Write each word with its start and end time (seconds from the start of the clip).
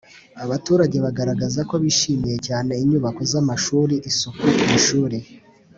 Abaturage 0.43 0.97
bagaragaza 1.05 1.59
ko 1.69 1.75
bishimiye 1.83 2.37
cyane 2.47 2.71
inyubako 2.83 3.21
z 3.31 3.33
amashuri 3.41 3.95
isuku 4.09 4.45
ku 4.61 4.67
ishuri 4.77 5.17